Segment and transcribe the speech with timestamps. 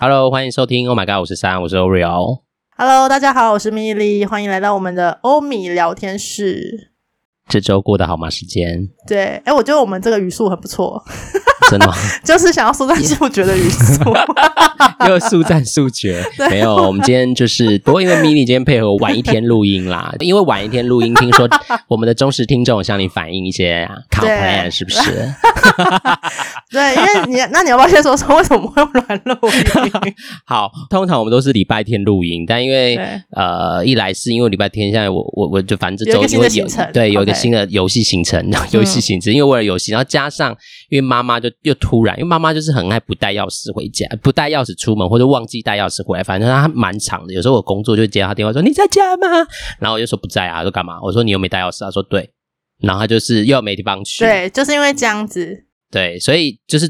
[0.00, 0.88] Hello，欢迎收听。
[0.88, 2.42] Oh my god，我是三，我是 Oreo。
[2.76, 6.92] Hello，大家好，我是米莉，欢迎来到我们的欧米聊天室。
[7.48, 8.30] 这周过得好吗？
[8.30, 8.90] 时间？
[9.08, 11.02] 对，哎，我觉得我们这个语速很不错。
[11.70, 11.94] 真的吗？
[12.24, 14.02] 就是想要速战速决的语速，
[15.08, 16.24] 又速战速决。
[16.50, 21.48] 没有，我们今天就是不过因为 mini 今天配合晚一天录音啦，因为晚一天录音，听说
[21.88, 25.00] 我们的忠实听众向你反映一些 complain 是不是？
[26.70, 29.36] 对，因为你那你要不要先说说为什么会乱录
[29.84, 30.14] 音？
[30.46, 32.96] 好，通常我们都是礼拜天录音，但因为
[33.34, 40.56] 呃，一来是因为礼拜天现在我我我就反正这周因为有对有一个新的游戏行程，游戏行程，因为为了游戏，然后加上
[40.88, 41.48] 因为妈妈就。
[41.62, 46.22] 又突然，因为妈妈就是很爱不带钥匙回家，不带钥匙出门，或者忘记带钥匙回来。
[46.22, 47.34] 反正她蛮长的。
[47.34, 49.26] 有时候我工作就接她电话说：“你在家吗？”
[49.80, 50.98] 然后我就说不在啊，说干嘛？
[51.02, 52.30] 我说你又没带钥匙啊，说对。
[52.80, 54.24] 然后她就是又没地方去。
[54.24, 55.64] 对，就是因为这样子。
[55.90, 56.88] 对，所以就是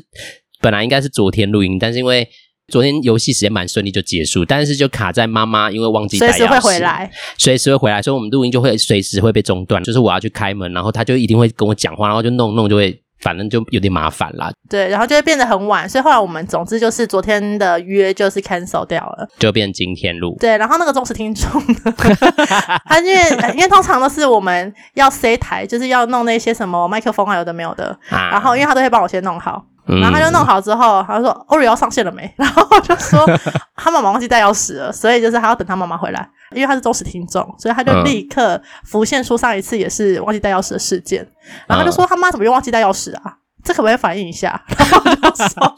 [0.61, 2.29] 本来应该是昨天录音，但是因为
[2.69, 9.83] 昨天游戏时间蛮顺利就结束，但是就卡在妈妈因为忘记带钥匙，随时会回来，随时会回来，所以我们录音就会随时会被中断。
[9.83, 13.03] 就是我要去开门，然后她就一定会跟我讲话，然后就弄弄就会。
[13.21, 20.37] 反正就有点麻烦啦，对，然后就会变得很晚，所以后来我们总之就是昨天的约就是 cancel 掉了，就变今天录。
[20.39, 21.95] 对，然后那个忠实听众呢，
[22.87, 23.21] 他因为
[23.55, 29.65] 因为通常都是我们要 set 台，就是要弄那些什么麦克风啊，有的没有的，啊、然后因为他都会帮我先弄好。
[30.01, 33.27] 然后他就弄好之后，他就说：“Oreo 要上线了没？” 然后我就说：
[33.77, 36.29] “他妈妈忘记带钥匙了，所以就是还要等他妈妈回来。
[36.53, 41.27] 因为他是忠实听众，所以他就立刻浮现出上一次也是忘记带钥匙的事件。
[41.67, 45.77] 然后他就说：‘他妈怎么又忘记带钥匙啊？’这可不可以反映一下？” 然后我就说：“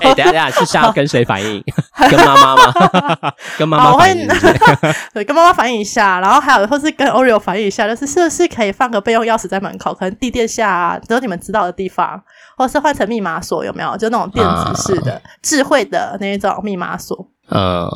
[0.00, 1.62] 哎，等下等下，是想要跟谁反映？
[2.10, 2.72] 跟妈妈吗？
[3.58, 4.28] 跟妈妈反映？
[5.14, 6.20] 对，跟妈妈反映一下。
[6.20, 12.22] 然后还有或是跟 Oreo 反映一下，就是是不是可以放个备用钥匙在门口，可能地垫下啊，只有你们知道的地方。”
[12.56, 13.96] 或是换成密码锁有没有？
[13.96, 17.28] 就那种电子式的、uh, 智慧的那一种密码锁。
[17.50, 17.90] 嗯，uh,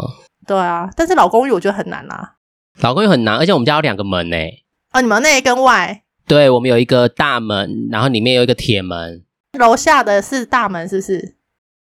[0.48, 0.88] 对啊。
[0.96, 2.32] 但是老公寓我觉得很难啊。
[2.80, 4.36] 老公寓很难，而且我们家有两个门呢。
[4.92, 6.02] 哦，你们内跟外？
[6.28, 9.22] 对，我们有一个大门，然后里面有一个铁门。
[9.58, 11.36] 楼下的是大门，是不是？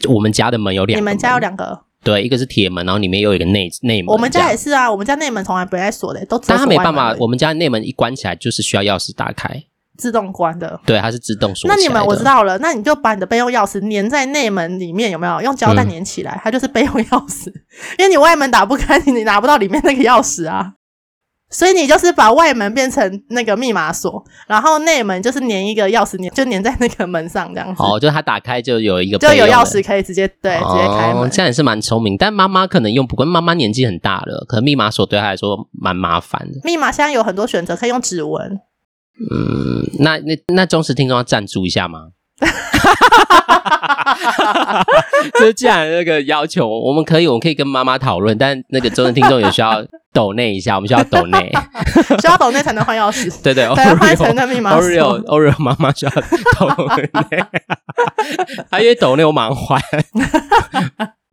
[0.08, 1.00] 我们家的门有两个。
[1.00, 1.84] 你们家有两个？
[2.03, 4.12] 对，一个是铁门，然后里面又有一个内内门。
[4.12, 6.47] 我们家也是啊，我们家内门从来不带锁的，都只。
[6.48, 9.62] 但他没办法，我们家内门一关起来就是需要钥匙打开。
[9.97, 11.69] 自动关的，对，它是自动锁。
[11.69, 16.32] 那你们我知道了，那你就把你的备用钥匙粘在内门里面，有没有用胶带粘起来？
[16.32, 17.47] 嗯、它就是备用钥匙，
[17.98, 20.75] 因为你外门打不开，你拿不到里面那个钥匙啊。
[21.52, 27.82] 所以你就是把外门变成那个密码锁，然后内门就是粘一个钥匙，粘就粘在那个门上这样子。
[27.82, 31.30] 哦，就它打开就有一个，就有钥匙可以直接对、哦、直接开门。
[31.30, 36.60] 这样也是蛮聪明，但妈妈可能用不惯，妈妈年纪很大了，可能密码锁对她来说蛮麻烦的。
[36.64, 38.60] 密码现在有很多选择，可以用指纹。
[39.30, 42.08] 嗯，那那那忠实听众要赞助一下吗？
[45.34, 51.50] 就是既然那个要求，我们可以，我们可以跟妈妈讨论，但那个忠实听众也需要抖内一下，我们需要抖内，
[52.20, 53.42] 需要抖内才能换钥匙。
[53.42, 54.78] 对 对，才能换成的密码。
[54.78, 56.12] Oreo Oreo 妈妈需要
[56.58, 56.69] 抖
[57.31, 57.44] 内，
[58.70, 59.81] 他因为抖内我马上换，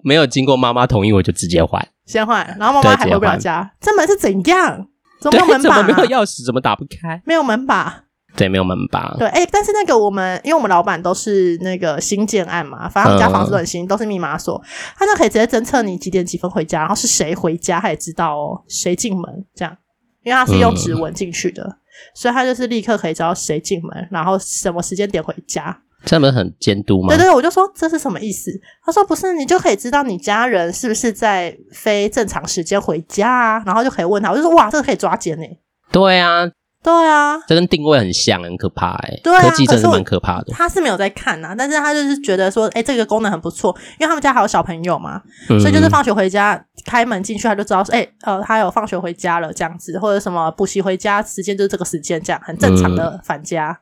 [0.03, 4.87] 没有经过妈妈同意我就直接换，先换，然后妈妈还回不了家，这门是怎样？
[5.19, 5.83] 怎么没有门把、啊？
[5.83, 6.45] 没有钥匙？
[6.45, 7.21] 怎么打不开？
[7.25, 8.03] 没有门把。
[8.35, 9.15] 对，没有门把。
[9.17, 14.61] 对，哎，但是那个我们，因为我们老板都是那个新建案嘛，反正我们家房子都很新，嗯、都是密码锁，
[14.97, 19.75] 他就可以直接侦测你几点几分回家，然后是谁回家，他也知道哦，谁进门这样，
[20.23, 21.75] 因为他是用指纹进去的，嗯、
[22.13, 25.81] 所以他就是立刻可以知道谁进门，然后什么时间点回家。
[26.05, 27.09] 这门很监督吗？
[27.09, 28.49] 对对，我就说这是什么意思？
[28.85, 35.43] 他说不是，你就可以知道你家人是不是在非正常时间回家啊，然后就可以问他，我就说哇，这个可以抓奸呢。
[35.91, 36.49] 对啊，
[36.81, 39.19] 对啊，这跟定位很像，很可怕哎。
[39.21, 40.53] 对啊，科技真的是蛮可怕的。
[40.53, 53.71] 他是没有在看呐，但是他就是觉得说，哎，这个功能很不错，因为他们家还有小朋友嘛，嗯、所以就是放学回家开门进去，他就知道说，哎，呃，他有放学回家了这样子，或者什么补习回家时间就是这个时间，这样很正常的返家。
[53.71, 53.77] 嗯、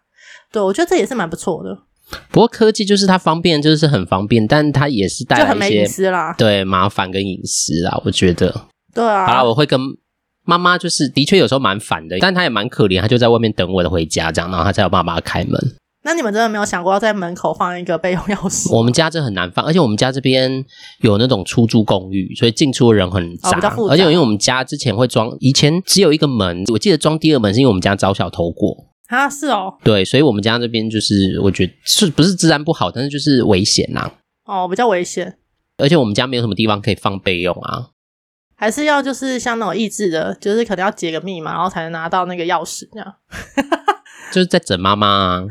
[0.53, 1.77] 对，我觉得这也是蛮不错的。
[2.31, 8.65] 不过科技就是它方便，就是很方便，但它也是带来一些就很没隐私啦，对，麻烦跟隐私啦，我觉得。
[8.93, 9.27] 对啊。
[9.27, 9.79] 好啦，我会跟。
[10.47, 15.59] 妈妈就是的确有时候蛮烦的，但她也蛮可怜，她就在外面等我的回家，这样，然后她才有办法开门。
[16.03, 18.73] 那你们真的没有想过要在门口放一个备用钥匙？
[18.73, 20.63] 我们家这很难放，而且我们家这边
[21.01, 23.59] 有那种出租公寓，所以进出的人很杂。
[23.75, 29.73] 哦、而且因为我们家之前会装，以前只有一个门，我记得装第二门是因为我们家遭小偷过啊，是哦。
[29.83, 34.63] 对，所以我们家这边就是我觉得是不是治安不好，但是就是危险呐、啊。
[34.63, 35.37] 哦，比较危险。
[35.77, 37.89] 而且我们家没有什么地方可以放备用啊。
[38.57, 43.13] 还是要就是像那种益智的，就是可能要解个密码，然后才能拿到那个钥匙这样。
[44.33, 45.43] 就是在整妈妈啊。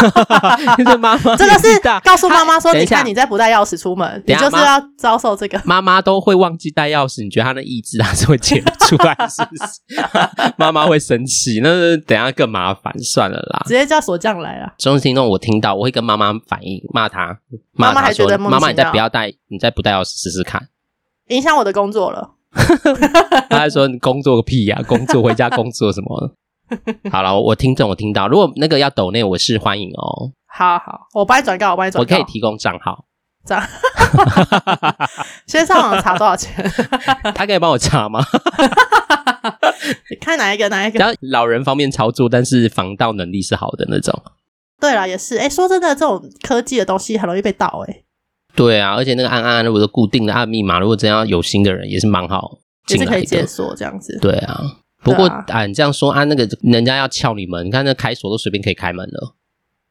[0.78, 9.14] 这妈妈真的是告诉妈妈说：“你看你再不带钥匙出门，你就是要遭受这个。”妈妈都会忘记带钥匙，你觉得她的意志还是会解不出来？
[9.28, 10.52] 是不是？
[10.56, 14.72] 妈妈会生气，那等下更麻烦，算了啦，直接叫锁匠来了。
[14.78, 17.38] 忠实听众，我听到我会跟妈妈反映，骂她，
[17.72, 20.68] 骂她说：“妈妈，你再不要带，你再不带钥匙试试看，
[21.28, 22.36] 影响我的工作了。”
[23.48, 24.82] 他还说：“你工作个屁呀！
[24.86, 26.34] 工作回家工作什么？”
[27.10, 30.32] 好了，我听懂我听到，如果那个要抖内，我是欢迎哦。
[30.46, 32.00] 好好，我帮你转告，我帮你转告。
[32.02, 33.04] 我可以提供账号。
[33.44, 33.60] 账。
[35.46, 36.64] 先上网查多少钱？
[37.34, 38.20] 他可以帮我查吗？
[40.10, 40.68] 你看哪一个？
[40.68, 40.98] 哪一个？
[40.98, 44.22] 只要老人方便操作，但是防盗能力是好的那种。
[44.80, 45.36] 对了，也是。
[45.38, 47.84] 哎，说真的，这种科技的东西很容易被盗。
[47.88, 48.02] 哎。
[48.54, 54.18] 对啊，而且那个按按如果是固定的按密码，如果真要有心的人，也是蛮好进来的，也是可以解锁这样子。
[54.20, 54.76] 对啊。
[55.02, 59.34] 不过啊，你这样说啊，那个人家要撬你门，你看那开锁都随便可以开门了。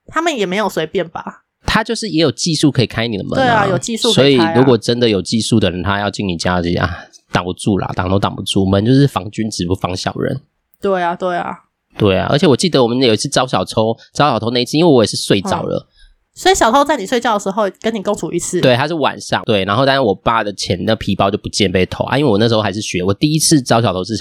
[0.06, 1.45] 他们也没有随便吧？
[1.65, 3.41] 他就是也有技术可以开你的门啊。
[3.41, 4.13] 对啊，有技术。
[4.13, 6.88] 所以如果真的有技术的人，他要进你家这样
[7.31, 8.67] 挡不住啦，挡都挡不住。
[8.67, 10.41] 门就是防君子不防小人。
[10.79, 11.57] 对啊，对啊，
[11.97, 12.27] 对啊。
[12.29, 15.88] 而且我记得我们有一次招小偷，招小偷那一次，因为我也是睡着了，
[16.35, 18.61] 所以小偷在你睡觉的时候跟你共处一室。
[18.61, 19.41] 对，他是晚上。
[19.45, 24.13] 对，然后但是我爸的钱那皮包就不见被偷啊，因为我那时候还是学，我第一次招小偷是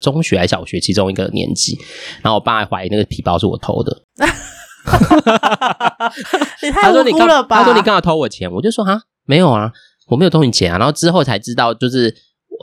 [0.00, 1.78] 中学还是小学其中一个年级，
[2.20, 4.02] 然后我爸还怀疑那个皮包是我偷的。
[6.62, 7.58] 你太无辜了吧？
[7.58, 9.70] 他说你刚好偷我钱，我就说哈没有啊，
[10.08, 10.76] 我没有偷你钱啊。
[10.76, 12.12] 然后之后才知道，就是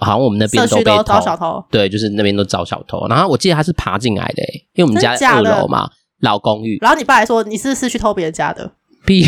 [0.01, 1.63] 好像我们那边都被偷，招小偷。
[1.71, 3.07] 对，就是那边都招小偷。
[3.07, 4.43] 然后我记得他是爬进来的，
[4.73, 6.77] 因为我们家二楼嘛，老公寓。
[6.81, 8.69] 然后你爸还说你是不是去偷别人家的？
[9.09, 9.23] 屁！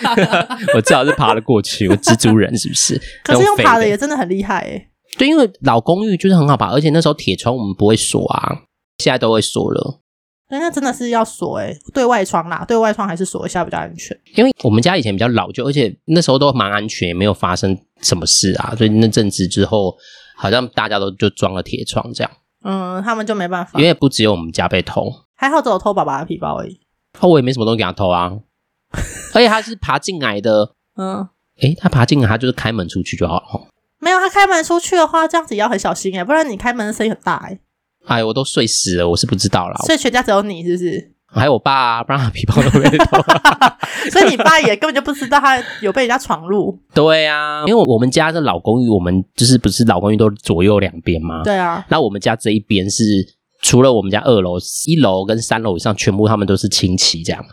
[0.76, 3.00] 我至少是爬了过去，我蜘蛛人是不是？
[3.24, 4.88] 可是用爬的也真的很厉害哎。
[5.16, 8.62] 对，因为老公寓就是很好爬，而且那时候铁窗我们不会锁啊，
[8.98, 10.00] 现在都会锁了。
[10.50, 14.16] 那真的是要锁诶，对外窗啦，对外窗还是锁一下比较安全。
[14.36, 18.74] 因为我们家以前比较老旧，而且那时候都蛮安全，也没有发生什么事啊。
[18.76, 19.96] 所以那阵子之后，
[20.36, 22.30] 好像大家都就装了铁窗这样。
[22.62, 26.78] 嗯，他们就没办法，因为不只有我们家被偷，还好只有偷爸爸的皮包而已。
[27.20, 28.32] 哦，我也没什么东西给他偷啊，
[29.34, 30.74] 而且他是爬进来的。
[30.96, 31.26] 嗯，
[31.60, 33.68] 诶，他爬进来，他就是开门出去就好了。
[33.98, 37.58] 没有，他开门出去的话，这样子也要很小心诶，不然你开门的声音很大诶。
[38.06, 39.74] 哎，我都睡死了，我是不知道啦。
[39.86, 41.10] 所以全家只有你是不是？
[41.26, 43.16] 还有我爸啊，不然他皮包都被偷。
[44.12, 46.78] 所以你爸也根本就不知道他有被人家闯入。
[46.94, 51.42] 对啊，因为我们家的老公寓，我们就是不是老公寓都左右两边吗？
[51.42, 51.84] 对啊。
[51.88, 53.02] 那我们家这一边是
[53.62, 57.44] 除了我们家二楼、一楼跟三楼以上，全部他们都是亲戚这样。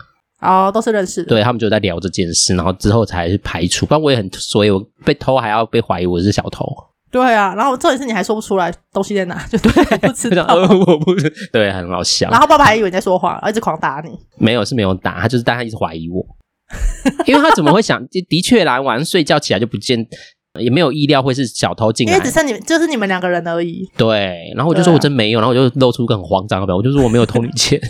[0.42, 1.28] 哦，都是认识的。
[1.28, 3.86] 对，他们就在聊这件事，然后之后才排除。
[3.86, 6.66] 不然我也很，所以我被偷还要被怀疑我是小偷。
[7.10, 10.46] 对啊，然后重点是你还说不出来东西在哪， 就对，不知道。
[10.54, 12.28] 我不是，对，很好笑。
[12.30, 14.10] 然后爸爸还以为你在说谎，一直狂打你。
[14.38, 16.24] 没有，是没有打，他就是但他一直怀疑我，
[17.26, 18.02] 因为他怎么会想？
[18.28, 20.06] 的确啦，晚上睡觉起来就不见。
[20.60, 23.90] 也没有意料会是小偷进来，因为只剩你们，就是你们两个人而已。
[23.96, 27.80] 对，然后我就说我真没有，然后我就露出个很慌张的表情，我就说我没有偷你钱。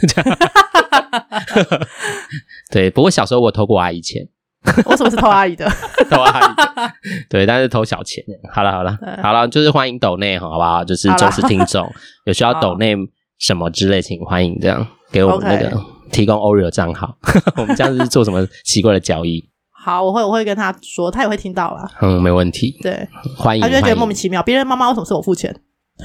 [2.73, 4.29] 对，不过小时候我偷过阿姨钱。
[4.87, 5.69] 我什么是偷阿姨的？
[6.09, 6.93] 偷阿姨的。
[7.29, 8.23] 对，但是偷小钱。
[8.53, 10.85] 好了好了好了，就是欢迎抖内好不好？
[10.85, 11.85] 就是忠实听众，
[12.27, 12.95] 有需要抖内
[13.39, 15.77] 什么之类，请欢迎这样给我们那个
[16.13, 17.17] 提供 Oreo 账号。
[17.57, 19.45] 我们这样是做什么奇怪的交易？
[19.85, 21.91] 好，我会我会跟他说，他也会听到啦。
[22.01, 22.79] 嗯，没问题。
[22.81, 23.63] 对，欢迎。
[23.63, 25.53] 他就会觉得莫名其妙，别人妈妈为什么是我付钱？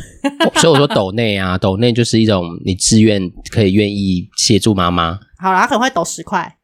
[0.61, 5.19] 所以我说抖内啊，抖内就是一种你自愿可以愿意协助妈妈。
[5.39, 6.57] 好啦，他可能会抖十块，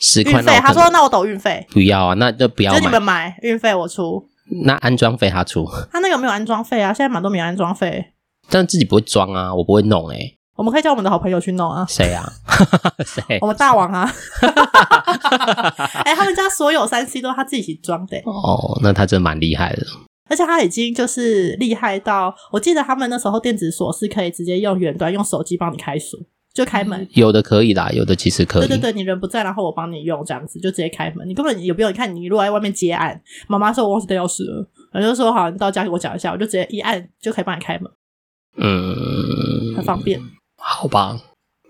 [0.00, 0.32] 十块。
[0.32, 1.66] 运费，他说那我抖运费。
[1.70, 2.72] 不要啊，那就不要。
[2.74, 4.28] 就你们买运费我出，
[4.64, 5.66] 那安装费他出。
[5.92, 8.12] 他那个没有安装费啊，现在蛮多没有安装费。
[8.50, 11.84] 但自己不会装啊，我不会弄诶、欸我们可以叫我们的好朋友去弄啊。
[11.88, 12.30] 谁啊？
[13.06, 13.38] 谁？
[13.40, 14.08] 我们大王啊！
[16.04, 18.18] 哎、欸，他们家所有三 C 都是他自己装的。
[18.26, 19.82] 哦，那他真的蛮厉害的。
[20.32, 26.18] 而且他已经就是厉害到，我记得他们那时候电子锁是可以直接用远端用手机帮你开锁，
[26.54, 27.06] 就开门。
[27.12, 28.66] 有的可以啦，有的其实可以。
[28.66, 31.28] 对对对，你人不在，然后我帮你用这样子，就直接开门。
[31.28, 37.92] 你根本也不用，你看你如果在外面接案，妈妈说我忘记带钥匙了，我就说好，你到家给我讲一下，我就直接一按就可以帮你开门。
[38.56, 40.18] 嗯，很方便。
[40.56, 41.20] 好吧，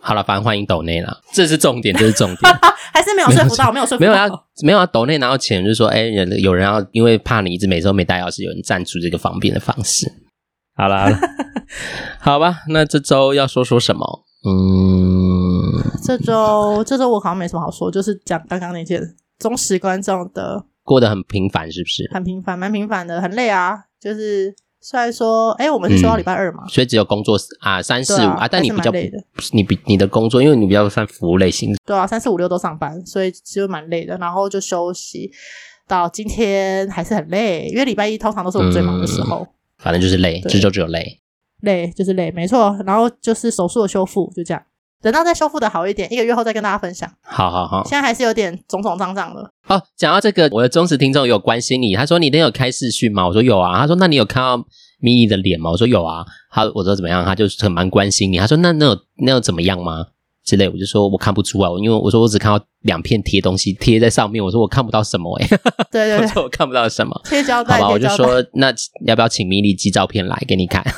[0.05, 2.53] 好了，反正欢迎抖内啦，这是重点，这是重点，
[2.93, 10.11] 还是没有说服到，没有说服到，没有要，没有要抖内拿到钱，就是说，哎，人有人要，因为怕你一直每周没带钥匙，有人赞助这个方便的方式。
[10.75, 11.09] 好啦，
[12.19, 14.25] 好吧，那这周要说说什么？
[14.45, 19.01] 嗯，这周这周我好像没什么好说，就是讲刚刚那件
[19.39, 22.11] 忠实观众的过得很平凡，是不是？
[22.13, 24.53] 很平凡，蛮平凡的，很累啊，就是。
[24.83, 29.17] 虽然说，哎，我们是说到礼拜二嘛，所以只有工作啊三四五啊，但你比较累的，
[29.53, 35.31] 你比你的工作，因为你比较算服务类型，对啊，三四五六都上班，所以其实蛮累的，然后就休息
[35.87, 39.47] 到今天还是很累，因为礼拜一通常都是我们最忙的时候，
[39.79, 41.21] 反正就是累，这周只有累，
[41.61, 44.63] 累就是累，没错，然后就是手术的修复，就这样。
[45.03, 47.11] 等到再修复的好一点，一个月后再跟大家分享。
[47.23, 49.43] 好好好，现在还是有点肿肿胀胀的。
[49.67, 53.27] 哦，讲到这个，我的忠实听众有关心你，他说你那有开视讯吗？
[53.27, 53.81] 我说有啊。
[53.81, 54.57] 他说那你有看到
[55.01, 55.71] 咪咪的脸吗？
[55.71, 56.25] 我说有啊。
[56.53, 57.25] 他我说怎么样？
[57.25, 58.39] 他就是很蛮关心你。
[58.39, 60.07] 他说那那有那有怎么样吗？
[60.45, 65.57] 之类，我就说我看不出啊，因为我说我只看到两片贴东西贴在上面，我说我看不到什么哎、欸，
[65.91, 68.73] 对对对，我说我看不到什么贴胶带，好吧，我就说那
[69.07, 70.85] 要不要请米莉寄照片来给你看？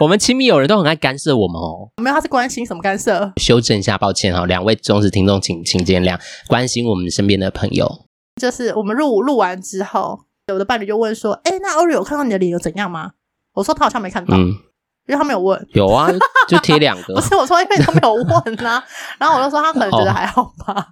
[0.00, 3.32] 我们亲密友人都很爱干涉我们哦，没有，他是关心什么干涉？
[3.36, 8.06] 修正一下，抱歉哈，两位忠实听众请请见谅，关心我们身边的朋友，
[8.40, 13.12] 就是我们录录完之后，有的伴侣就问说，哎，那 Oreo 有看到你的脸有怎样吗？
[13.54, 14.36] 我说他好像没看到。
[14.36, 14.54] 嗯
[15.10, 16.08] 因为他没有问，有啊，
[16.48, 17.14] 就贴两个。
[17.14, 18.82] 不是我说，因为他没有问啊，
[19.18, 20.88] 然后我就说他可能觉得还好吧。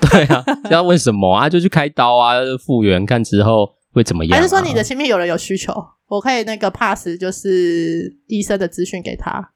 [0.00, 1.48] 对啊，要问什么啊？
[1.48, 4.40] 就去开刀啊，复原看之后会怎么样啊？
[4.40, 5.72] 还是说你的亲密有人有需求，
[6.08, 9.50] 我可以那个 pass 就是医生的资讯给他。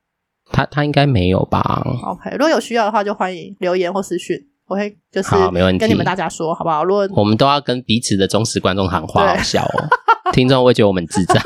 [0.53, 4.37] 他他应该没有吧？OK，如果有需要的话，就欢迎留言或私讯，
[4.71, 6.85] 我会就是没问题跟你们大家说，好不好？
[6.85, 9.89] 如果我们都要跟彼此的忠实观众喊话，好笑哦。
[10.33, 11.37] 听众会觉得我们智障，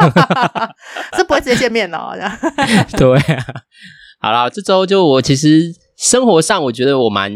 [1.17, 2.13] 是不会直接见面哦。
[2.99, 3.47] 对啊，
[4.21, 7.33] 好了，这周就我其实生活上，我觉得我蛮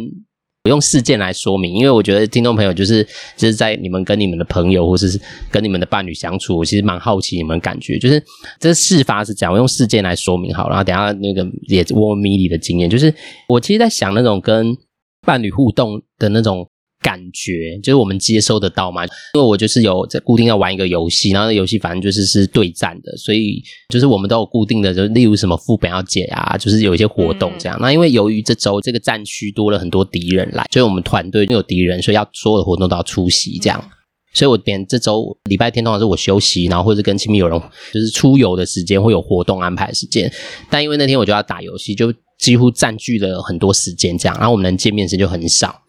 [0.64, 3.02] 我用事件来说明，因为我觉得听众朋友就是
[3.34, 5.18] 就是在你们跟你们的朋友或者是
[5.50, 8.22] 跟你们的伴侣相处，我其实蛮好奇你们感觉，就是
[8.60, 13.14] 这事发是这样，我用事件来说明好，然后等一下那个也问问米莉的经验，就是
[13.48, 14.76] 我其实，在想那种跟
[15.22, 16.68] 伴侣互动的那种。
[17.00, 27.78] 感觉就是我们接收得到嘛，因为我就是有在固定要玩一个游戏，然后那游戏反正就是是对战的，所以就是我们都有固定的，就例如什么副本要解啊，就是有一些活动这样。
[27.78, 33.90] 嗯、那因为由于这周这个战区多了很多敌人来，所以我们团队有敌人，所以要所有的活动都要出席这样。
[34.34, 37.58] 所以我连这周礼拜天通常是我休息，然后或者跟亲密友人
[37.92, 40.30] 就是出游的时间会有活动安排时间，
[40.68, 45.82] 但因为那天我就要打游戏，就几乎占据了很多时间这样，然后我们能见面时就很少，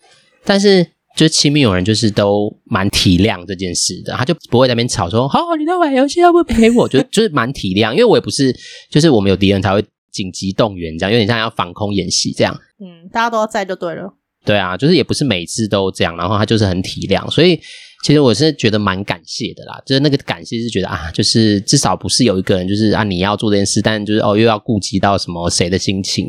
[0.43, 0.85] 但是。
[1.17, 8.55] 就是亲密友人，就是都蛮体谅这件事的，他就不会在那边吵说：“好、哦，你在玩游戏，要不陪我？”就就是蛮体谅，因为我也不是，
[8.89, 12.57] 就是我们有敌人才会紧急动员这样，有点像要防空演习这样。
[12.79, 14.13] 嗯，大家都要在就对了。
[14.45, 17.59] 对啊，就是也不是每次都这样，然后他就是很体谅，所以
[18.03, 19.81] 其实我是觉得蛮感谢的啦。
[19.85, 26.27] 就是那个感谢是觉得啊，就是至少不是有一个人就是啊你要做这件事，但就是哦又要顾及到什么谁的心情。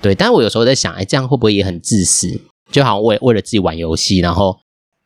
[0.00, 2.28] 对，但我有时候在想，哎，这样会不会也很自私？
[2.70, 4.54] 就好像为为了自己玩游戏，然后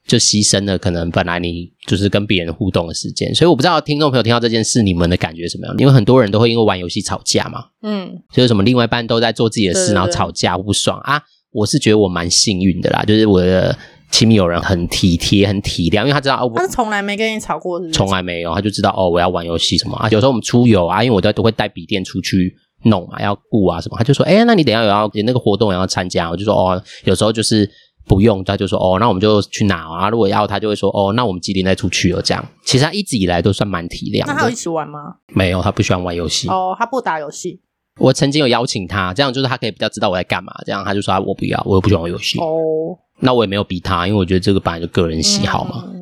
[0.06, 5.76] 就牺牲了可能本来你就是跟别人互动的时间，所以我不知道听众朋友听到这件事，你们的感觉是什么样？
[5.78, 11.22] 因为很多人都会因为玩游戏吵架嘛，嗯，就是什么另外一半都在做自己的事，对对对，然后吵架不爽啊。
[11.52, 13.76] 我是觉得我蛮幸运的啦，就是我的
[14.12, 17.98] 亲密友人很体贴、很体谅，因为他知道哦，他是从来没跟你吵过是不是？
[17.98, 20.08] 从来没有，他就知道哦，我要玩游戏什么啊。
[20.10, 22.54] 有时候我们出游啊，因为我都都会带笔电出去。
[22.84, 27.70] 弄嘛，要顾啊什么，他就说，哎、欸，那你等一下有要有那个活动也要参加，我就说，哦，有时候就是
[28.08, 30.10] 不用，他就说，哦，那我们就去哪啊？
[30.10, 32.20] 如果要，他就会说，哦，那我们几点再出去哦？
[32.20, 34.26] 这样，其实他一直以来都算蛮体谅。
[34.26, 34.98] 那他有一起玩吗？
[35.28, 36.48] 没有，他不喜欢玩游戏。
[36.48, 37.60] 哦，他不打游戏。
[37.98, 40.52] 我曾经有邀请他，这样就是他可以比较知道我在干嘛。
[40.64, 42.38] 这样他就说，我不要，我又不喜欢玩游戏。
[42.38, 45.84] 哦，那我也没有逼他，因为我觉得这个本来就个人喜好嘛。
[45.86, 46.00] 嗯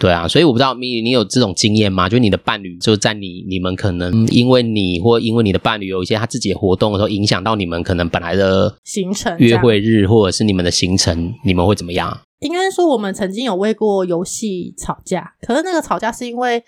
[0.00, 2.08] 对啊，所以我不知道米，你有这种经验吗？
[2.08, 12.18] 就你的伴侣，就在你你们可能因为你或因为你的伴侣有一些他自己的活动的时候，影响到你们可能本来的行程、约会日，或者是你们的行程，你们会怎么样？
[12.38, 16.64] 应该说，我们曾经有为过游戏吵架，可是那个吵架是因为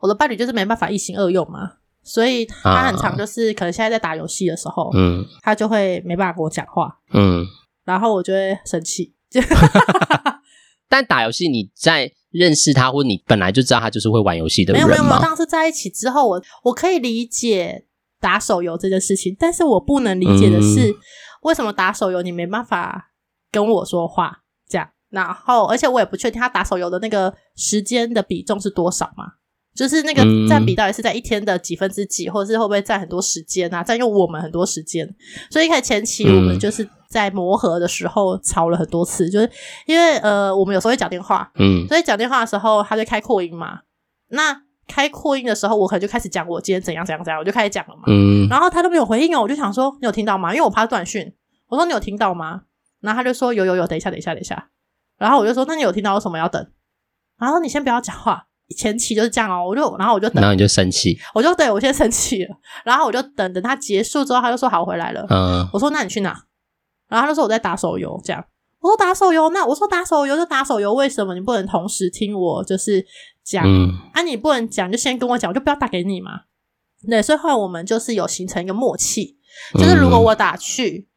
[0.00, 1.74] 我的伴侣就是没办法一心二用嘛，
[2.08, 7.44] 所以他很常就是可能现在在打游戏的时候，嗯，他就会没办法跟我讲话，嗯，
[7.84, 9.14] 然后我就会生气。
[10.88, 12.12] 但打游戏你在。
[12.30, 14.88] 认识他，或你本来就知道他就是会玩游戏的人吗？
[14.88, 17.86] 没有没有没有，当时在一起之后，我我可以理解
[18.20, 20.94] 打手游这件事情，但是我不能理解的是，
[21.40, 23.12] 为什么打手游你没办法
[23.50, 24.86] 跟我说话这样？
[25.08, 29.24] 然后，而且我也不确定他打手游的那个时间的比重是多少嘛？
[29.78, 33.82] 就是那个占比到底是在一天的几分之几，或者是会不会占很多时间啊？
[33.82, 35.08] 占用我们很多时间？
[35.50, 36.88] 所以一开始前期我们就是。
[37.08, 39.50] 在磨合的时候吵了很多次，就是
[39.86, 43.80] 因为呃，我们有时候会讲电话，嗯，所以讲电话的时候他就开扩音嘛。
[44.28, 44.54] 那
[44.86, 48.46] 开扩音的时候，我可能就开始讲我今天怎样怎样怎样，我就开始讲了嘛，嗯。
[48.50, 50.52] 然后他都没有回应哦，我就想说你有听到吗？
[50.52, 51.32] 因为我怕断讯，
[51.68, 52.64] 我说你有听到吗？
[53.00, 54.68] 然后他就说有有有，等一下等一下等一下。
[55.16, 56.70] 然后我就说那你有听到为什么要等？
[57.38, 65.26] 然后你先不要讲话，前期就是这样哦，我就然后我就等，然后你就生气，我就对我先生气了，然后我就等等他结束之后，他就说好回来了。
[65.30, 66.30] 嗯，我说那你去哪？
[67.08, 68.44] 然后他就说我在打手游，这样。
[68.80, 73.04] 我说打手游，那我说打手游就打手游，为什么你不能同时听我就是
[73.42, 73.64] 讲？
[73.66, 76.42] 嗯、啊，你不能讲就先跟我讲，我就不要打给你嘛。
[77.08, 79.36] 对，所以后来我们就是有形成一个默契，
[79.74, 81.08] 就是如果我打去，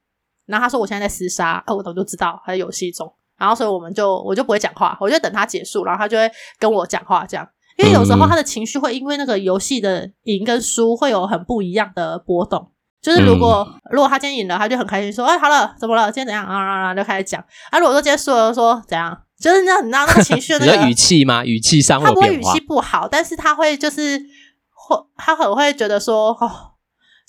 [0.45, 3.13] 然后他说我现在在厮杀，哦，我早就知道他在游戏中。
[3.41, 6.29] 然后，所以我们就我就不会讲话，我就等他结束，然后他就会
[6.59, 7.47] 跟我讲话，这样。
[7.77, 12.69] 因为有时候他的情绪会因为那个游戏的赢跟输会有很不一样的波动。
[13.01, 16.11] 就是如果如果他今天赢了，他就很开心说：“哎，好了，怎么了？
[16.11, 17.43] 今天怎样啊？”啊啊，就开始讲。
[17.71, 19.17] 啊，如果说今天输了，说怎样？
[19.39, 21.43] 就是那你知道那个情绪的那个语气吗？
[21.43, 24.19] 语气上他不会语气不好，但是他会就是
[24.75, 26.70] 会他很会觉得说哦。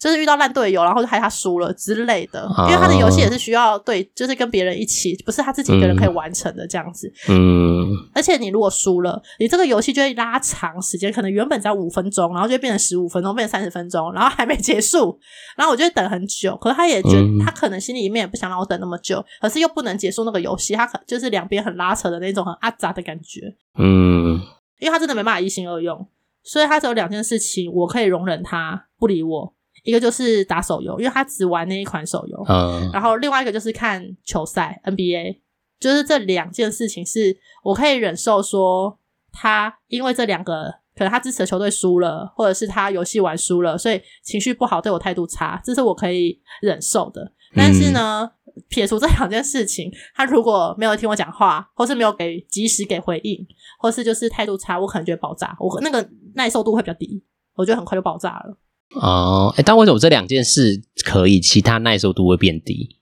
[0.02, 7.08] 就是遇到烂队友，然后就害他输了之类的，因为他的游戏也是需要对，就是跟别人一起，不是他自己一个人可以完成的这样子。
[7.28, 15.16] 嗯，而且你如果输了，你这个游戏就会拉长时间，可能原本只要五分钟，然后就变成十五分钟，变成三十分钟，然后还没结束，
[15.56, 16.56] 然后我就会等很久。
[16.56, 23.54] 可是他也觉得，他可能心里面也不想让我等那么久，可是又不能结束那个游戏，他可就是两边很拉扯的那种很阿杂的感觉。
[23.78, 24.40] 嗯，
[24.80, 26.04] 因为他真的没办法一心二用，
[26.42, 29.54] 所以他只有两件事情，我可以容忍他不理我。
[29.82, 32.44] 一个就是打手游，因为他只玩那一款手游。
[32.48, 35.38] 嗯，然后另外一个就是看球赛 NBA，
[35.80, 38.42] 就是这两件事情是我可以忍受。
[38.42, 38.98] 说
[39.32, 47.32] 他因为这两个，可能他支持的球队输了，或者是他游戏玩输了，所以情绪不好，对我态度差，这是我可以忍受的。
[47.54, 53.46] 但是呢，嗯、撇除这两件事情，他如果没有听我讲话，或是没有给及时给回应，
[53.78, 55.56] 或是就是态度差，我可能觉得爆炸。
[55.58, 57.22] 我那个耐受度会比较低，
[57.54, 58.56] 我觉得很快就爆炸了。
[58.94, 62.98] 哦，哎，但为什么这两件事可以，其他耐受度会变低？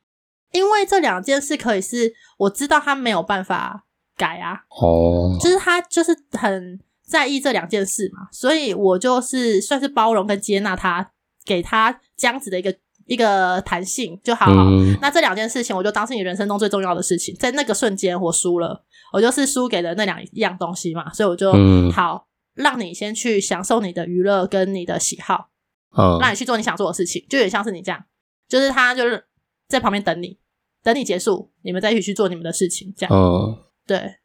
[0.52, 11.12] 因为这两件事可以是我知道他没有办法改啊，哦，就是他就是很在意这两件事嘛，所以我就是算是包容跟接纳他，
[11.44, 12.74] 给他这样子的一个
[13.06, 14.64] 一个弹性就好，好。
[14.64, 25.48] 嗯，那这两件事情，我就当是你人生中最重要的事情，在那个瞬间我输了，我就是输给了那两样东西嘛，所以我就，嗯，好，让你先去享受你的娱乐跟你的喜好。
[25.96, 28.04] 嗯，让你去做你想做的事情，就有点像是你这样，
[28.48, 29.24] 就是他就是
[29.68, 30.38] 在旁边等你，
[30.82, 33.14] 等你结束，你们再一起去做你们的事情，这样。
[33.14, 34.16] 嗯，对，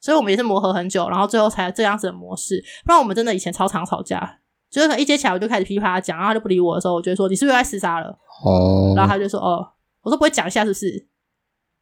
[0.00, 2.62] 所以我们也是磨合很久，然后最后才这样子的模式。
[2.84, 8.08] 不然我们真的以前超常吵架，就是一接起来我就开始噼啪讲，然后他就不理我的时候，我就会说你是不是又在厮杀了？
[8.44, 9.66] 哦，然后他就说哦，
[10.02, 11.08] 我说不会讲一下是不是？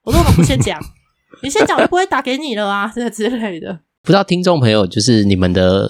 [0.05, 0.81] 我说我们不先讲，
[1.43, 3.81] 你先讲我就不会打给你了啊，这个之类的。
[4.03, 5.89] 不知道听众朋友就是你们的。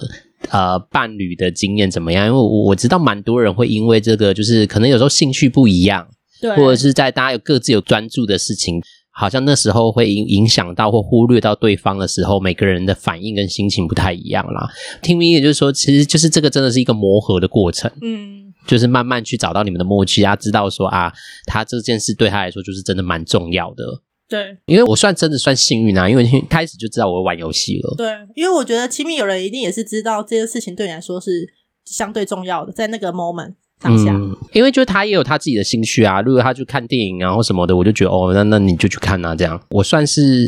[0.51, 2.27] 呃，伴侣的经验怎么样？
[2.27, 6.07] 因为我我知道蛮多人会因为这个，就是可能有时候兴趣不一样，
[6.41, 14.69] 对，或者是在大家有各自有专注的事情，好像那时候会影影响到或忽略到对方的时候，每个人的反应跟心情不太一样啦。
[15.01, 21.11] 听明也就是说，其实就是这个真的是一个磨合的过程，嗯，就是慢慢去找到你们的默契，啊知道说啊，
[21.45, 24.02] 他这件事对他来说就是真的蛮重要的。
[24.33, 27.93] 对，因为我算真的算幸运啊，因为开始就知道我会玩游戏了。
[27.95, 31.47] 对，因为我觉得亲密友人一定也是知道这件事情对你来说是
[31.85, 34.11] 相对重要的，在那个 moment 当下。
[34.11, 39.63] 嗯，因为就是他也有他自己的兴趣啊，如果他去看电影然后什么的，我就觉得哦，那那你就去看啊，这样。
[39.69, 40.47] 我算是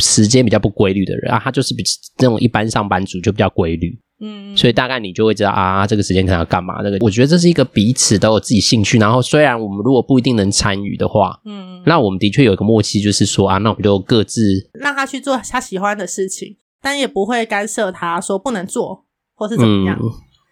[0.00, 1.84] 时间比较不规律的人啊，他就是比
[2.18, 3.96] 那种一般上班族就比较规律。
[4.20, 6.82] 嗯，所以大概你就会知道啊，这个时间可能要干嘛？
[6.82, 19.04] 这个我觉得这是一个彼此都有自己兴趣，然后虽然我们如果不一定能参与的话，嗯，那我们的确有一个默契，就是说啊，那我们就各自让他去做他喜欢的事情，但也不会干涉他说不能做
[19.34, 19.98] 或是怎么样。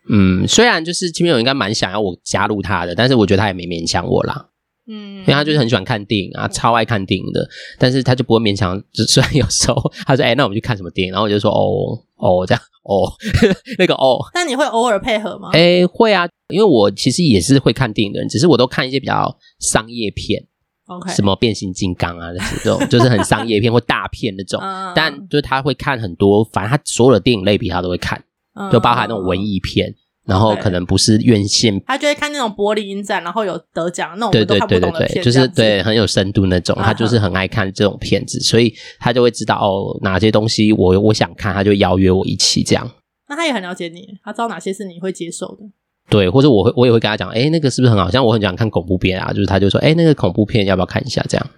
[0.09, 4.47] 嗯，嗯，虽然就是亲密友人应该蛮想要我加入他的，但是我觉得他也没勉强我啦。
[4.91, 7.47] 嗯，因为他就是很喜欢看电影啊，超爱看电影的，
[7.79, 8.83] 但是他就不会勉强。
[8.93, 13.13] 就虽然有时候他说：“哎、欸，那我们去看什么电影？”然后我就说：“哦哦，这样哦，
[13.79, 15.51] 那个哦。”那你会偶尔配合吗？
[15.53, 20.43] 哎、欸，会啊，因为我其实也是会看电影的人，只是我都看一些比较商业片
[20.87, 22.31] ，OK，什么变形金刚啊，
[22.65, 24.59] 这种就是很商业片或大片那种。
[24.97, 28.25] 但就是他会看很多，反正他所有的电影类别他都会看，
[28.73, 29.95] 就包含那种文艺片。
[30.29, 42.91] 然后可能不是院线，他就会看那种柏林影展，然后有得奖那种，对对对对对，就是对很有深度那种，他就是很爱看这种片子，所以他就会知道哦哪些东西我我想看，他就邀约我一起这样。
[43.29, 45.63] 那他也很了解你，他知道哪些是你会接受的。
[46.11, 48.11] 对，或者我会我也会跟他讲，哎，那个是不是很好？
[48.11, 51.25] 像我很喜欢看恐怖片啊，就是他就说，哎，那个恐怖片要不要看一下？
[51.29, 51.51] 这样，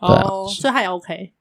[0.00, 1.32] 对啊，所以他也 OK。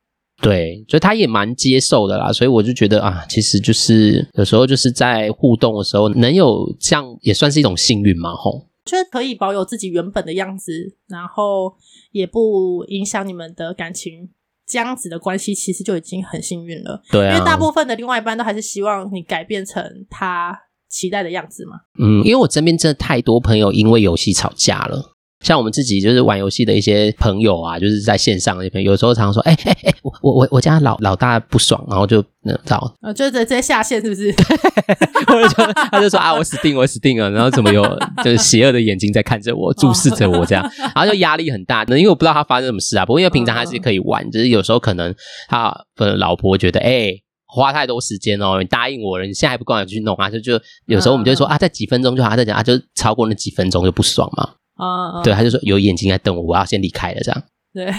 [0.41, 8.67] 对，所以他也蛮接受的啦，所以我就觉得啊，其实就是有时候就是在互动的时候，能有这样也算是一种幸运嘛，吼。
[8.83, 11.71] 就是可以保有自己原本的样子，然后
[12.11, 14.31] 也不影响你们的感情
[14.65, 16.99] 这样子的关系，其实就已经很幸运了。
[17.11, 21.77] 对啊，因为大部分的另外一半都还是希望你改变成他期待的样子嘛。
[21.99, 25.10] 嗯，因为我身边真的太多朋友因为游戏吵架了。
[25.41, 34.31] 像我们自己就是玩游戏的一些朋友啊，就是在线上的朋友，有时候常常说：“哎哎哎，我我我我家老老大不爽，然后就那找，呃，就直接下线是不是？”
[35.27, 37.83] 或者就他就说：“啊，我死定我死定了！”然后怎么有
[38.23, 40.63] 就是邪恶的眼睛在看着我，注视着我这样，
[40.95, 41.83] 然后就压力很大。
[41.87, 45.13] 那因为我不知道他发生什么事啊，不过因为平常还是可以玩，只、嗯、是有时候可能
[45.47, 47.11] 他的老婆觉得：“哎，
[47.47, 54.51] 花太多时间哦，你答应我了，你现在还不赶紧去弄啊？”就就有时候我们就说：“啊，在几分钟就好。”他在讲啊，就超过那几分钟就不爽嘛。
[54.81, 57.43] 啊，对，他就说有眼睛在瞪我，我要先离开了，这样。
[57.73, 57.89] 对，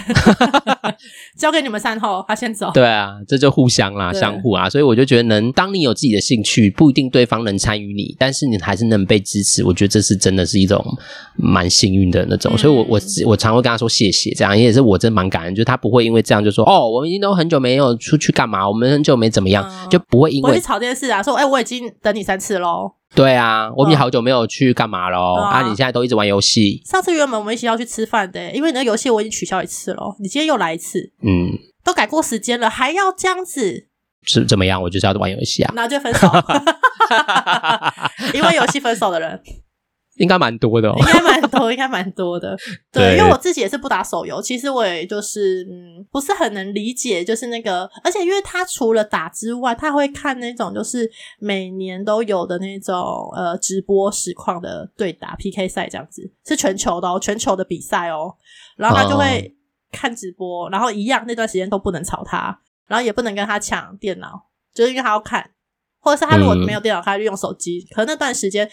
[1.35, 2.69] 交给你们善后，他先走。
[2.75, 10.85] 对啊，这就互相啦，相互啊，所以我就觉得能，能当你有自己的兴趣，不一定对方能参与你，但是你还是能被支持，我觉得这是真的是一种
[11.35, 12.51] 蛮幸运的那种。
[12.53, 22.91] 嗯、所以我我我常会跟他说谢谢，这样也是我真的蛮感恩，就是他不会因为这样就说哦，我们已经都很久没有出去干嘛，我们很久没怎么样，嗯、就不会因为吵这件事啊，说哎、欸，我已经等你三次喽。
[23.15, 25.61] 对啊，我们也好久没有去干嘛了、哦、啊！
[25.69, 26.81] 你现在都一直玩游戏。
[26.85, 31.51] 上次原本我们一起要去吃饭的，因为你的游戏我已经取消一次了，你今天又来一次，嗯，
[31.83, 33.87] 都改过时间了，还要这样子？
[34.23, 34.81] 是怎么样？
[34.81, 36.27] 我就是要玩游戏啊，那就分手，
[38.33, 39.41] 因为游戏分手的人。
[40.17, 42.55] 应该蛮多的哦， 应该蛮多，应该蛮多的。
[42.93, 52.95] 对，因为我自己也是不打手游，其实我也就是嗯，不是很能理解，就是那个，而且因为他除了打之外，他会看那种就是每年都有的那种
[53.35, 58.35] 呃直播实况的对打 PK 赛这样子，是全球的哦，全球的比赛哦。
[58.77, 59.55] 然后他就会
[59.91, 65.49] 看直播，然后一样那段时间都不能吵他，然后也不能跟他抢电脑，就是因为他要看，
[65.99, 68.69] 或者是他如果没有电脑，他就用手机，可能那段时间。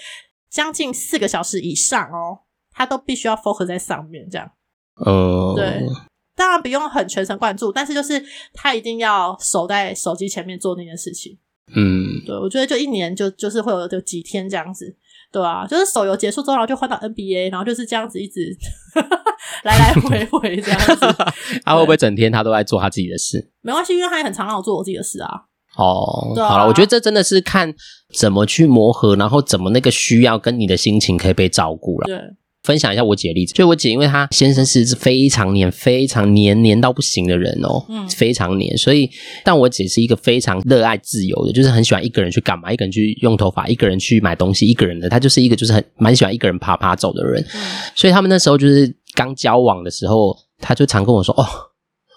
[0.51, 2.41] 将近四个小时以上哦，
[2.73, 4.51] 他都必须要 focus 在上面，这样。
[4.97, 5.87] 哦、uh，对，
[6.35, 11.39] 当然不用很全神贯注，但是就是他一定要守在手机前面做那件事情。
[11.75, 14.95] 嗯，对，我觉得就一年就就是会有就几天这样子，
[15.31, 18.55] 对啊，就是手游结束之后，然后就换到 NBA，然后就是这样子一直
[19.63, 21.07] 来来回回这样子。
[21.65, 23.51] 他会不会整天他都在做他自己的事？
[23.63, 25.45] 没关系，因为他也很常让我做我自己的事啊。
[25.76, 27.72] 哦，啊、好了，我觉得这真的是看
[28.14, 32.06] 怎么去磨合，然后怎么那个需要跟你的心情可以被照顾了。
[32.06, 32.18] 对，
[32.64, 39.09] 分享一下我姐的例子，就我姐，因为她先生是非常黏、非常黏黏到不行的人哦，嗯，非常黏，所以
[39.44, 47.40] 但我姐是一个非常热爱自由的，就是很喜欢一个人去干嘛，一个人去用头发，一个人去买东西，一个人的，她就是一个就是很蛮喜欢一个人爬爬走的人。
[47.54, 47.61] 嗯，
[47.94, 51.46] 所以他们那时候就是刚交往的时候，她就常跟我说：“哦，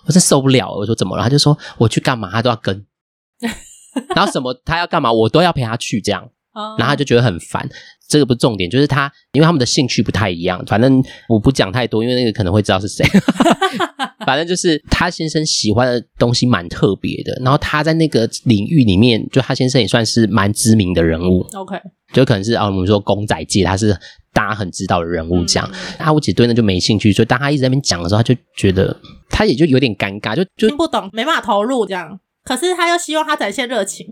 [0.07, 2.85] 我真受不了。”我说：“怎么了？”她就说：“我去干嘛，她都要跟。”
[4.15, 6.27] 然后什么他要干嘛，我都要陪他去这样，
[6.77, 7.67] 然后他就觉得很烦。
[8.07, 10.63] 这个不是重点，就是他因为他们的兴趣不太一样。
[10.67, 13.03] 反正我不讲太多，因为那个可能会知道是谁。
[14.25, 21.45] 反正就是他先生喜欢的东西蛮特别的，然后他在那个领域里面，就他先生也算是蛮知名的人物。
[21.53, 21.75] OK，
[22.13, 23.97] 就可能是啊，我们说公仔界他是
[24.31, 25.69] 大家很知道的人物这样。
[25.99, 28.95] 那、嗯、我姐对那就没兴趣，所以当他一直在那边讲的时候，他就觉得
[29.29, 32.19] 他也就有点尴尬，就就听不懂，没办法投入这样。
[32.43, 34.05] 可是他又希望他展现热情，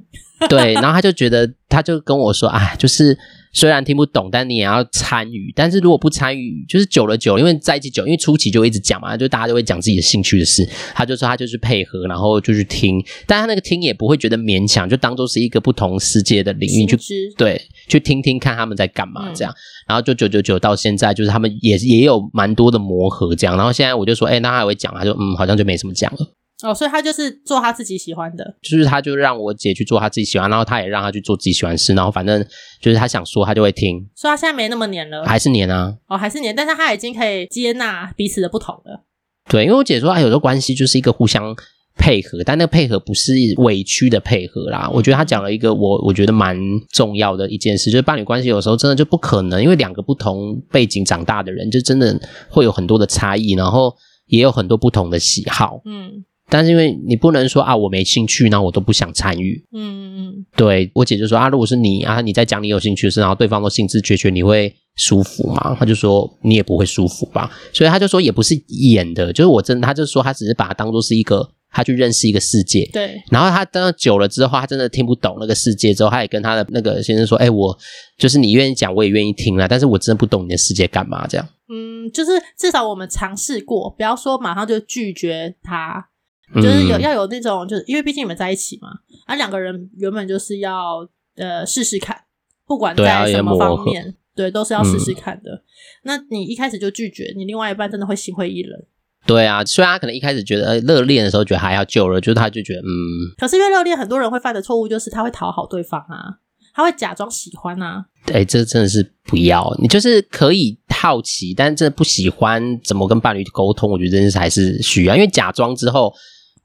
[0.47, 3.17] 对，然后他就觉得，他就跟我说，哎，就是
[3.51, 5.51] 虽然听不懂，但你也要参与。
[5.53, 10.65] 但是如果不参与，就是久了久了，因为在一起久，因为初期就一直讲嘛，就大家都会讲自己的兴趣的事。
[10.93, 16.97] 他就说他就是配合，然后就去听，但他那个听也不会觉得勉强，就当做是一个不同世界的领域去，
[17.37, 19.51] 对，去听听看他们在干嘛这样。
[19.51, 23.57] 嗯、然后就九九九到现在，就是他们也也有蛮多的磨合这样。
[23.57, 26.19] 然后现在我就说，哎，那他还会讲，他就嗯，好像就没什么讲了。
[26.63, 32.45] 哦，所以他就是做他自己喜欢的，就是他就让我姐去做他自己喜欢，然后他也让他去做自己喜欢的事，然后反正
[32.81, 35.95] 就是他想说他就会听，所以他现在没那么黏了，还是黏啊？
[36.07, 39.05] 哦，还是黏，但是他已经可以接纳彼此的不同了。
[39.49, 41.55] 对，因为我姐说，哎，有时候关系就是一个互相
[41.97, 44.89] 配合，但那个配合不是委屈的配合啦。
[44.93, 46.57] 我觉得他讲了一个我我觉得蛮
[46.91, 52.17] 重要的一件事，就是伴侣关系有时候真的就不可能，因为两个不同背景长大的人，就真的
[52.49, 53.93] 会有很多的差异，然后
[54.27, 56.23] 也有很多不同的喜好，嗯。
[56.51, 59.63] 但是因为你不能说啊，我没兴趣，然后我都不想参与。
[59.71, 65.73] 嗯嗯嗯，对，我姐就说啊，如果是你啊，你在讲你有兴趣的事，然后对方都兴致缺缺，你会舒服吗？
[65.79, 67.49] 他就说你也不会舒服吧。
[67.71, 72.89] 所以他就说也不是演的，就是我真的，他就说他只是把它当做是一个他去认识一个世界。
[72.91, 73.23] 对。
[73.29, 77.77] 然后他当久了之后，他真的听不懂那个世界之后，他也跟他的那个先生说：“哎，我
[78.17, 79.69] 就是你愿意讲，我也愿意听啦。
[79.69, 86.09] 但是我真的不懂你的世界干嘛这样。”嗯，就是至少我们尝试过，不要说马上就拒绝他。
[86.55, 88.89] 就是有要有那种，就是因为毕竟你们在一起嘛，
[89.25, 92.17] 啊，两个人原本就是要呃试试看，
[92.65, 95.51] 不管在什么方面，对，对，都是要试试看的。
[95.51, 95.61] 嗯。
[96.03, 98.81] 那你一开始就拒绝，你另外一半真的会心灰意冷。
[99.27, 103.31] 对啊，虽然他可能一开始觉得呃热恋的时候觉得还要救了，就是他就觉得嗯。
[103.37, 106.39] 可是因为热恋，很多人会犯的错误就是他会讨好对方啊，
[106.73, 108.05] 他会假装喜欢啊。
[108.25, 109.75] 对，这真的是不要。
[109.79, 113.91] 你就是可以好奇，但真的不喜欢，怎么跟伴侣沟通？
[113.91, 116.11] 我觉得真的是还是需要，因为假装之后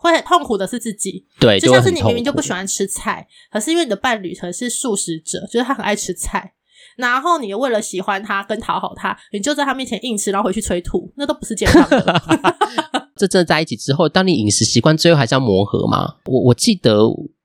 [0.06, 1.26] 会很痛苦的是自己。
[1.38, 6.54] 对，就像是你明明就不喜欢吃菜，可是因为你的伴侣可能是素食者，就是他很爱吃菜。
[6.96, 12.22] 然后你为了喜欢他跟讨好他，你就在他面前硬吃，然后回去催吐，那都不是健康的。
[13.16, 16.14] 这真的在一起之后，当你饮食习惯最后还是要磨合嘛。
[16.24, 16.98] 我我记得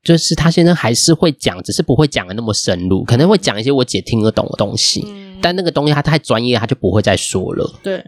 [0.03, 5.03] 就是他现在还是会讲，只是不会讲的那么深入，可能会讲一些我姐听得懂的东西。
[5.07, 7.79] 嗯、但那个东西他太专业，他就不会再说了。
[7.83, 8.01] 对，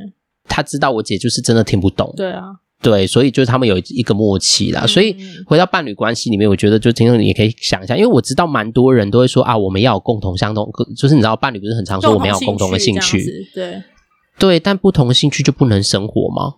[0.46, 2.14] 他知道我姐就是真的听不懂。
[2.16, 2.44] 对啊。
[2.84, 4.82] 对，所以就是他们有一个默契啦。
[4.84, 5.16] 嗯、所以
[5.48, 13.82] 回到伴侣关系里面，我觉得就听众你也可以想一下，因为我知道蛮多人都会说啊，我们要有共同相同，就是你知道伴侣不是很常说我们要有共同的兴趣，对
[14.38, 16.56] 对，但不同的兴趣就不能生活吗？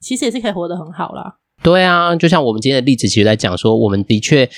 [0.00, 1.34] 其实也是可以活得很好啦。
[1.60, 4.48] 对啊，就像我们今天的例子，其实在讲说，我们的确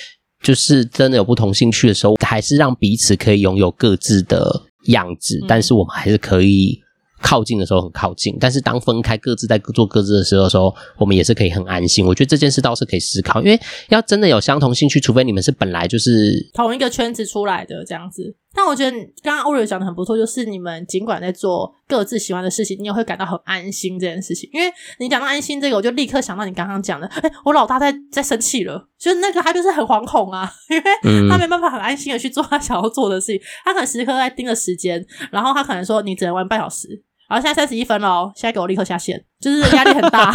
[0.43, 6.79] 就是真的有不同兴趣的时候，还是让彼此可以拥有各自的样子，嗯、但是我们还是可以。
[7.21, 12.05] 靠近的时候很靠近，但是当分开各自在做各自的时候的时候，我们也是可以很安心。
[12.05, 18.35] 我觉得这件事倒是可以思考，因为要真的有相同兴趣，除非你们是本来就是同一个圈子出来的这样子。
[18.53, 24.49] 但我觉得刚刚 Oreo 讲的很不错，就是你们尽管在做各自喜欢的事情，你也会感到很安心这件事情。
[24.51, 24.67] 因为
[24.99, 37.03] 你讲到安心这个，我就立刻想到你刚刚讲的，哎，我老大在在生气了，就是那个他就是很惶恐啊， 因为他没办法很安心的去做他想要做的事情，他可能时刻在盯着时间，然后他可能说你只能玩半小时。
[37.29, 40.33] 好，现在三十一分了哦，现在给我立刻下线，就是压力很大。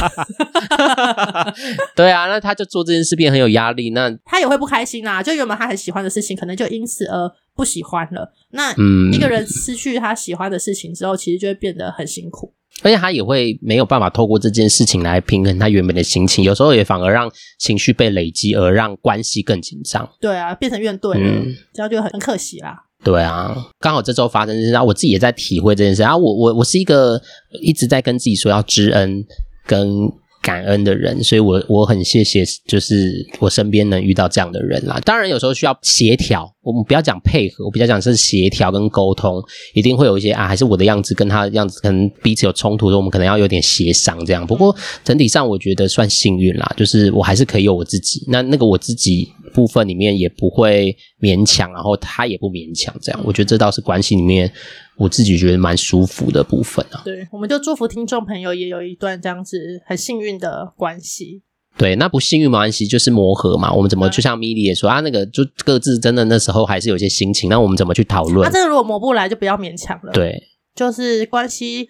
[1.97, 5.23] 对啊，那他就做这件事变很有压力，那 他也会不开心啊。
[5.23, 8.31] 就原本他很喜欢的事情，可能就因此而不喜欢了。
[8.51, 8.75] 那
[9.11, 12.53] 一个人失去他喜欢的事情之后，其实就会变得很辛苦，
[12.83, 20.07] 而且他也会没有办法透过这件事情来平衡他原本的心情，有时候也反而让情绪被累积，而让关系更紧张。
[20.21, 22.77] 对啊，变成怨怼了，嗯、这样就很很可惜啦。
[23.05, 26.03] 对啊，刚好这周发生这件事，然后我自己也在体会这件事。
[26.03, 27.21] 然后我我我是一个
[27.61, 29.25] 一直在跟自己说要知恩
[29.67, 30.09] 跟
[30.41, 35.01] 感恩的人，所以我我很谢谢，就是我身边能遇到这样的人啦。
[35.05, 39.43] 当然有时候需要协调，我们不要讲配合，我比较讲是协调跟沟通，
[39.75, 44.47] 一定会有一些啊，还是我的样子跟他的样子可能彼此有冲突的，我们可能要有点协商这样。
[44.47, 49.33] 不过整体上我觉得算幸运啦，就是我还是可以有我自己，那那个我自己。
[49.53, 54.53] 部分里面也不会勉强，然后他也不勉强，这样我觉得这倒是关系里面
[54.97, 57.03] 我自己觉得蛮舒服的部分啊。
[57.05, 61.43] 对，我们就祝福听众朋友也有一段这样子很幸运的关系。
[61.79, 63.73] 对，那不幸运没关系，就是磨合嘛。
[63.73, 68.47] 我们怎么就像米莉也说啊，那个就各自真的那时候还是有些心情，那我们怎么去讨论？
[68.47, 70.13] 那这个如果磨不来，就不要勉强了。
[70.13, 70.39] 对，
[70.75, 71.89] 就是关系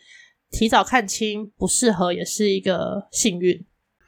[0.53, 3.65] 提早看清不适合，也是一个幸运。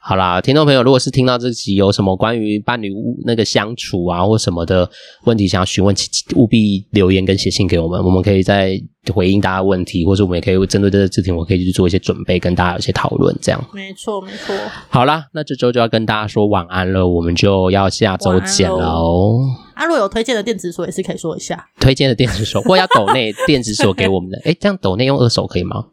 [0.07, 2.93] 好啦，听众朋友，如果是听到这集有什么关于伴侣
[3.25, 4.87] 那个相处啊或什么的
[5.23, 5.95] 问题想要询问，
[6.35, 8.79] 务必留言跟写信给我们，我们可以再
[9.11, 13.59] 回应大家问题，或者我们也可以针对这个事情，我可以去做一些准备，跟大家有一些讨论，这样。
[13.73, 14.55] 没错，没错。
[14.89, 19.39] 好啦，那这周就要跟大家说晚安了，我们就要下周见喽。
[19.73, 25.87] 阿若、啊、有推荐的电子锁也是可以说一下，推荐的电子锁或要抖内电子锁给我们的，诶这样抖内用二手可以吗？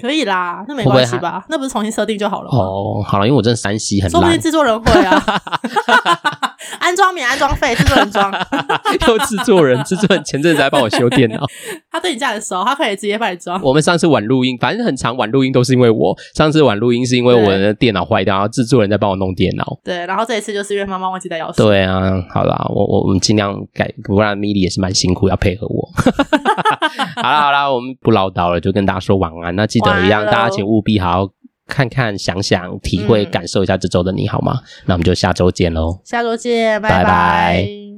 [0.00, 1.44] 可以啦，那没关系吧？
[1.48, 2.58] 那不是重新设定就好了吗？
[2.58, 5.22] 哦，好了，因为我真的山西很烂，说不定制作人会啊。
[6.78, 8.32] 安装免安装费，制作人装。
[9.08, 11.46] 又制作人，制作人前阵子还帮我修电脑。
[11.90, 13.60] 他对你这样的熟，他可以直接帮你装。
[13.62, 16.16] 我们上次晚录音，反正很常晚录音都是因为我。
[16.34, 19.78] 上次晚录音是因为我的电脑坏掉，然后制作人在帮我弄电脑。
[19.84, 21.56] 对，然后这一次就是因为妈妈忘记带钥匙。
[21.56, 22.00] 对啊，
[22.32, 25.88] 好啦，我我我们尽量改，不然米莉也是蛮辛苦，要配合我。
[27.16, 29.54] 好啦好啦，我们不唠叨了，就跟大家说晚安。
[29.56, 31.28] 那记得一样，大家请务必好好
[31.70, 34.60] 看看、想想、体会、感受一下这周的你好吗？
[34.84, 36.00] 那我们就下周见喽！
[36.04, 37.02] 下周见，拜拜。
[37.02, 37.89] 拜拜。